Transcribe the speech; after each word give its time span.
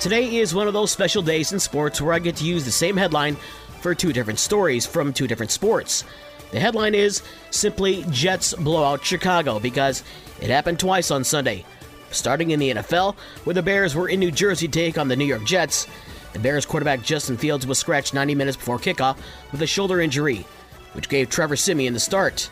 Today 0.00 0.36
is 0.36 0.54
one 0.54 0.66
of 0.66 0.72
those 0.72 0.90
special 0.90 1.20
days 1.20 1.52
in 1.52 1.60
sports 1.60 2.00
where 2.00 2.14
I 2.14 2.20
get 2.20 2.34
to 2.36 2.46
use 2.46 2.64
the 2.64 2.70
same 2.70 2.96
headline 2.96 3.36
for 3.82 3.94
two 3.94 4.14
different 4.14 4.38
stories 4.38 4.86
from 4.86 5.12
two 5.12 5.26
different 5.26 5.52
sports. 5.52 6.04
The 6.52 6.58
headline 6.58 6.94
is 6.94 7.20
simply 7.50 8.06
Jets 8.08 8.54
blowout 8.54 9.04
Chicago 9.04 9.60
because 9.60 10.02
it 10.40 10.48
happened 10.48 10.80
twice 10.80 11.10
on 11.10 11.22
Sunday. 11.22 11.66
Starting 12.12 12.52
in 12.52 12.58
the 12.58 12.70
NFL, 12.76 13.14
where 13.44 13.52
the 13.52 13.62
Bears 13.62 13.94
were 13.94 14.08
in 14.08 14.20
New 14.20 14.30
Jersey 14.30 14.68
to 14.68 14.72
take 14.72 14.96
on 14.96 15.08
the 15.08 15.16
New 15.16 15.26
York 15.26 15.44
Jets, 15.44 15.86
the 16.32 16.38
Bears 16.38 16.64
quarterback 16.64 17.02
Justin 17.02 17.36
Fields 17.36 17.66
was 17.66 17.78
scratched 17.78 18.14
90 18.14 18.34
minutes 18.34 18.56
before 18.56 18.78
kickoff 18.78 19.18
with 19.52 19.60
a 19.60 19.66
shoulder 19.66 20.00
injury, 20.00 20.46
which 20.94 21.10
gave 21.10 21.28
Trevor 21.28 21.56
Siemian 21.56 21.92
the 21.92 22.00
start. 22.00 22.48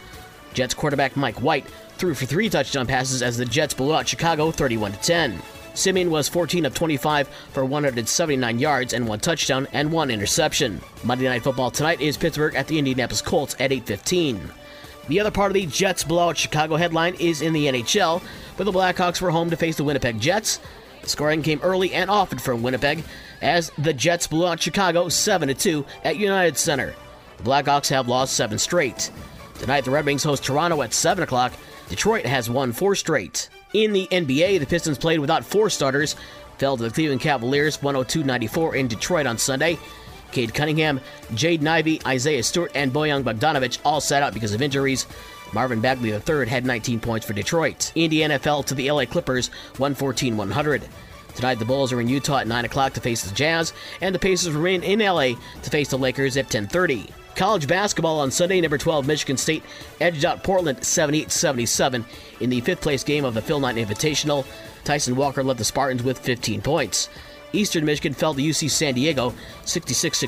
Jets 0.53 0.75
quarterback 0.75 1.17
Mike 1.17 1.41
White 1.41 1.67
threw 1.96 2.12
for 2.12 2.27
three 2.27 2.51
touchdown 2.51 2.87
passes 2.87 3.23
as 3.23 3.39
the 3.39 3.46
Jets 3.46 3.73
blew 3.73 3.95
out 3.95 4.07
Chicago 4.07 4.51
31 4.51 4.93
10. 5.01 5.41
Siemian 5.79 6.11
was 6.11 6.29
14 6.29 6.66
of 6.66 6.75
25 6.75 7.29
for 7.52 7.65
179 7.65 8.59
yards 8.59 8.93
and 8.93 9.07
one 9.07 9.21
touchdown 9.21 9.69
and 9.73 9.93
one 9.93 10.11
interception. 10.11 10.80
Monday 11.05 11.27
Night 11.27 11.45
Football 11.45 11.71
tonight 11.71 12.01
is 12.01 12.16
Pittsburgh 12.16 12.57
at 12.57 12.66
the 12.66 12.80
Indianapolis 12.80 13.23
Colts 13.23 13.55
at 13.61 13.71
8:15. 13.71 14.51
The 15.07 15.21
other 15.21 15.30
part 15.30 15.52
of 15.52 15.55
the 15.55 15.66
Jets 15.66 16.02
blowout 16.02 16.37
Chicago 16.37 16.75
headline 16.75 17.15
is 17.15 17.43
in 17.43 17.52
the 17.52 17.69
NHL, 17.69 18.21
where 18.57 18.65
the 18.65 18.73
Blackhawks 18.73 19.21
were 19.21 19.30
home 19.30 19.51
to 19.51 19.57
face 19.57 19.77
the 19.77 19.85
Winnipeg 19.85 20.21
Jets. 20.21 20.59
The 21.02 21.09
scoring 21.09 21.43
came 21.43 21.61
early 21.62 21.95
and 21.95 22.10
often 22.10 22.38
from 22.38 22.65
Winnipeg 22.65 23.05
as 23.41 23.71
the 23.79 23.93
Jets 23.93 24.27
blew 24.27 24.49
out 24.49 24.60
Chicago 24.60 25.09
7 25.09 25.55
2 25.55 25.87
at 26.02 26.16
United 26.16 26.59
Center. 26.59 26.97
The 27.37 27.45
Blackhawks 27.45 27.88
have 27.91 28.09
lost 28.09 28.35
seven 28.35 28.59
straight. 28.59 29.13
Tonight, 29.60 29.85
the 29.85 29.93
Red 29.93 30.07
Wings 30.07 30.24
host 30.24 30.43
Toronto 30.43 30.83
at 30.83 30.93
7 30.93 31.23
o'clock. 31.23 31.52
Detroit 31.88 32.27
has 32.27 32.51
won 32.51 32.73
four 32.73 32.97
straight. 32.97 33.49
In 33.75 33.93
the 33.93 34.09
NBA, 34.11 34.61
the 34.61 34.67
Pistons 34.67 34.97
played 34.97 35.19
without 35.19 35.45
four 35.45 35.69
starters, 35.69 36.17
fell 36.57 36.77
to 36.77 36.83
the 36.83 36.91
Cleveland 36.91 37.21
Cavaliers 37.21 37.83
102 37.83 38.25
94 38.25 38.77
in 38.77 38.88
Detroit 38.88 39.27
on 39.27 39.37
Sunday. 39.37 39.79
Cade 40.33 40.55
Cunningham, 40.55 41.01
Jaden 41.33 41.66
Ivey, 41.66 42.01
Isaiah 42.07 42.43
Stewart, 42.43 42.73
and 42.75 42.93
Bojan 42.93 43.25
Bogdanovich 43.25 43.79
all 43.85 44.01
sat 44.01 44.23
out 44.23 44.35
because 44.35 44.55
of 44.55 44.63
injuries. 44.63 45.07
Marvin 45.52 45.80
Bagley 45.80 46.10
III 46.13 46.47
had 46.47 46.65
19 46.65 47.01
points 47.01 47.27
for 47.27 47.33
Detroit. 47.33 47.93
Indiana 47.95 48.38
fell 48.38 48.63
to 48.63 48.75
the 48.75 48.91
LA 48.91 49.05
Clippers 49.07 49.49
114 49.77 50.37
100. 50.37 50.82
Tonight, 51.39 51.61
the 51.61 51.65
Bulls 51.65 51.93
are 51.93 52.01
in 52.01 52.09
Utah 52.09 52.39
at 52.39 52.49
9 52.49 52.65
o'clock 52.65 52.95
to 52.95 53.01
face 53.01 53.23
the 53.23 53.33
Jazz, 53.33 53.73
and 54.01 54.13
the 54.13 54.19
Pacers 54.19 54.53
remain 54.55 54.83
in 54.83 54.99
LA 54.99 55.35
to 55.63 55.71
face 55.71 55.87
the 55.89 55.97
Lakers 55.97 56.37
at 56.37 56.47
1030. 56.47 57.13
College 57.37 57.69
basketball 57.69 58.19
on 58.19 58.33
Sunday, 58.33 58.61
number 58.61 58.77
12 58.77 59.07
Michigan 59.07 59.37
State 59.37 59.63
edged 60.01 60.25
out 60.25 60.43
Portland 60.43 60.83
78 60.83 61.31
77 61.31 62.05
in 62.41 62.51
the 62.51 62.61
fifth 62.63 62.81
place 62.81 63.05
game 63.05 63.25
of 63.25 63.35
the 63.35 63.41
Phil 63.41 63.61
Knight 63.61 63.77
Invitational. 63.77 64.44
Tyson 64.83 65.15
Walker 65.15 65.44
led 65.44 65.59
the 65.59 65.65
Spartans 65.65 66.03
with 66.03 66.19
15 66.19 66.61
points. 66.61 67.09
Eastern 67.53 67.84
Michigan 67.84 68.15
fell 68.15 68.34
to 68.34 68.43
UC 68.43 68.69
San 68.69 68.94
Diego 68.94 69.33
66 69.65 70.25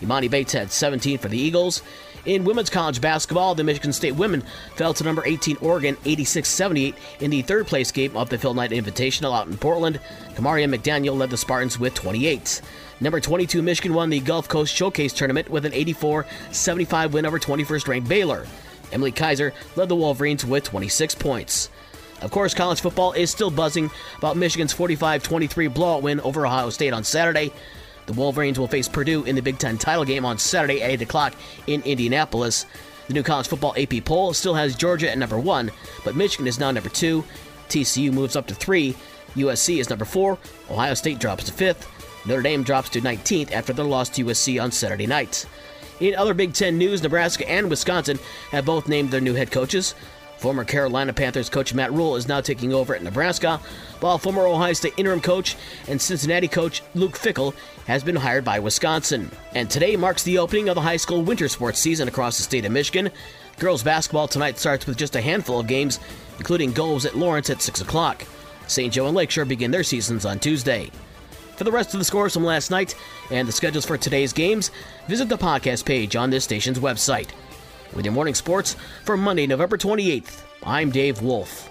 63. 0.00 0.08
Emoni 0.08 0.30
Bates 0.30 0.52
had 0.52 0.70
17 0.70 1.18
for 1.18 1.28
the 1.28 1.38
Eagles. 1.38 1.82
In 2.24 2.44
women's 2.44 2.70
college 2.70 3.00
basketball, 3.00 3.54
the 3.54 3.62
Michigan 3.62 3.92
State 3.92 4.16
women 4.16 4.42
fell 4.74 4.92
to 4.94 5.04
number 5.04 5.24
18 5.24 5.58
Oregon 5.60 5.96
86 6.04 6.48
78 6.48 6.94
in 7.20 7.30
the 7.30 7.42
third 7.42 7.68
place 7.68 7.92
game 7.92 8.16
of 8.16 8.28
the 8.30 8.38
Phil 8.38 8.52
Knight 8.52 8.72
Invitational 8.72 9.36
out 9.36 9.46
in 9.46 9.56
Portland. 9.56 10.00
Kamaria 10.34 10.68
McDaniel 10.68 11.16
led 11.16 11.30
the 11.30 11.36
Spartans 11.36 11.78
with 11.78 11.94
28. 11.94 12.62
Number 13.00 13.20
22 13.20 13.62
Michigan 13.62 13.94
won 13.94 14.10
the 14.10 14.18
Gulf 14.18 14.48
Coast 14.48 14.74
Showcase 14.74 15.12
Tournament 15.12 15.48
with 15.50 15.66
an 15.66 15.72
84 15.72 16.26
75 16.50 17.14
win 17.14 17.26
over 17.26 17.38
21st 17.38 17.86
ranked 17.86 18.08
Baylor. 18.08 18.46
Emily 18.90 19.12
Kiser 19.12 19.52
led 19.76 19.88
the 19.88 19.96
Wolverines 19.96 20.44
with 20.44 20.64
26 20.64 21.14
points. 21.14 21.70
Of 22.22 22.30
course, 22.30 22.54
college 22.54 22.80
football 22.80 23.12
is 23.12 23.30
still 23.30 23.50
buzzing 23.50 23.90
about 24.18 24.36
Michigan's 24.36 24.72
45 24.72 25.22
23 25.22 25.68
blowout 25.68 26.02
win 26.02 26.18
over 26.20 26.44
Ohio 26.44 26.70
State 26.70 26.92
on 26.92 27.04
Saturday. 27.04 27.52
The 28.06 28.12
Wolverines 28.12 28.58
will 28.58 28.68
face 28.68 28.88
Purdue 28.88 29.24
in 29.24 29.34
the 29.34 29.42
Big 29.42 29.58
Ten 29.58 29.78
title 29.78 30.04
game 30.04 30.24
on 30.24 30.38
Saturday 30.38 30.82
at 30.82 30.90
8 30.90 31.02
o'clock 31.02 31.34
in 31.66 31.82
Indianapolis. 31.82 32.66
The 33.08 33.14
new 33.14 33.22
college 33.22 33.48
football 33.48 33.74
AP 33.76 34.04
poll 34.04 34.32
still 34.32 34.54
has 34.54 34.76
Georgia 34.76 35.10
at 35.10 35.18
number 35.18 35.38
one, 35.38 35.70
but 36.04 36.16
Michigan 36.16 36.46
is 36.46 36.58
now 36.58 36.70
number 36.70 36.88
two. 36.88 37.24
TCU 37.68 38.12
moves 38.12 38.36
up 38.36 38.46
to 38.46 38.54
three. 38.54 38.96
USC 39.34 39.78
is 39.78 39.90
number 39.90 40.04
four. 40.04 40.38
Ohio 40.70 40.94
State 40.94 41.18
drops 41.18 41.44
to 41.44 41.52
fifth. 41.52 41.88
Notre 42.26 42.42
Dame 42.42 42.62
drops 42.62 42.88
to 42.90 43.00
19th 43.00 43.52
after 43.52 43.72
their 43.72 43.84
loss 43.84 44.08
to 44.10 44.24
USC 44.24 44.60
on 44.62 44.72
Saturday 44.72 45.06
night. 45.06 45.46
In 46.00 46.14
other 46.14 46.34
Big 46.34 46.52
Ten 46.52 46.78
news, 46.78 47.02
Nebraska 47.02 47.48
and 47.48 47.70
Wisconsin 47.70 48.18
have 48.50 48.66
both 48.66 48.88
named 48.88 49.10
their 49.10 49.20
new 49.20 49.34
head 49.34 49.50
coaches. 49.50 49.94
Former 50.38 50.64
Carolina 50.64 51.12
Panthers 51.12 51.48
coach 51.48 51.72
Matt 51.72 51.92
Rhule 51.92 52.16
is 52.16 52.28
now 52.28 52.40
taking 52.40 52.74
over 52.74 52.94
at 52.94 53.02
Nebraska, 53.02 53.60
while 54.00 54.18
former 54.18 54.46
Ohio 54.46 54.74
State 54.74 54.94
interim 54.96 55.20
coach 55.20 55.56
and 55.88 56.00
Cincinnati 56.00 56.48
coach 56.48 56.82
Luke 56.94 57.16
Fickell 57.16 57.54
has 57.86 58.04
been 58.04 58.16
hired 58.16 58.44
by 58.44 58.58
Wisconsin. 58.58 59.30
And 59.54 59.70
today 59.70 59.96
marks 59.96 60.22
the 60.22 60.38
opening 60.38 60.68
of 60.68 60.74
the 60.74 60.82
high 60.82 60.98
school 60.98 61.22
winter 61.22 61.48
sports 61.48 61.78
season 61.78 62.06
across 62.06 62.36
the 62.36 62.42
state 62.42 62.66
of 62.66 62.72
Michigan. 62.72 63.10
Girls 63.58 63.82
basketball 63.82 64.28
tonight 64.28 64.58
starts 64.58 64.86
with 64.86 64.98
just 64.98 65.16
a 65.16 65.20
handful 65.22 65.60
of 65.60 65.66
games, 65.66 65.98
including 66.36 66.72
Gobles 66.72 67.06
at 67.06 67.16
Lawrence 67.16 67.48
at 67.48 67.62
6 67.62 67.80
o'clock. 67.80 68.24
St. 68.66 68.92
Joe 68.92 69.06
and 69.06 69.16
Lakeshore 69.16 69.46
begin 69.46 69.70
their 69.70 69.84
seasons 69.84 70.26
on 70.26 70.38
Tuesday. 70.38 70.90
For 71.56 71.64
the 71.64 71.72
rest 71.72 71.94
of 71.94 71.98
the 71.98 72.04
scores 72.04 72.34
from 72.34 72.44
last 72.44 72.70
night 72.70 72.94
and 73.30 73.48
the 73.48 73.52
schedules 73.52 73.86
for 73.86 73.96
today's 73.96 74.34
games, 74.34 74.70
visit 75.08 75.30
the 75.30 75.38
podcast 75.38 75.86
page 75.86 76.14
on 76.14 76.28
this 76.28 76.44
station's 76.44 76.78
website. 76.78 77.30
With 77.94 78.04
your 78.04 78.14
morning 78.14 78.34
sports 78.34 78.76
for 79.04 79.16
Monday, 79.16 79.46
November 79.46 79.78
28th, 79.78 80.42
I'm 80.64 80.90
Dave 80.90 81.22
Wolf. 81.22 81.70